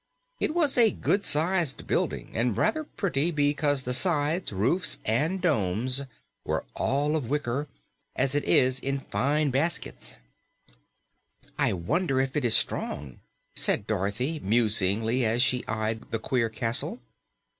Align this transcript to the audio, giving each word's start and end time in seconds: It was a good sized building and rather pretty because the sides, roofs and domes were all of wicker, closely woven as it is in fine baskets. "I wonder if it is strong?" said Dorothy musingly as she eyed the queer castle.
It 0.39 0.55
was 0.55 0.79
a 0.79 0.89
good 0.89 1.23
sized 1.23 1.85
building 1.85 2.31
and 2.33 2.57
rather 2.57 2.83
pretty 2.85 3.29
because 3.29 3.83
the 3.83 3.93
sides, 3.93 4.51
roofs 4.51 4.97
and 5.05 5.39
domes 5.39 6.01
were 6.43 6.65
all 6.75 7.15
of 7.15 7.29
wicker, 7.29 7.67
closely 8.15 8.15
woven 8.15 8.23
as 8.23 8.33
it 8.33 8.43
is 8.45 8.79
in 8.79 8.99
fine 9.01 9.51
baskets. 9.51 10.17
"I 11.59 11.73
wonder 11.73 12.19
if 12.19 12.35
it 12.35 12.43
is 12.43 12.57
strong?" 12.57 13.19
said 13.55 13.85
Dorothy 13.85 14.39
musingly 14.39 15.23
as 15.23 15.43
she 15.43 15.63
eyed 15.67 16.09
the 16.09 16.17
queer 16.17 16.49
castle. 16.49 16.99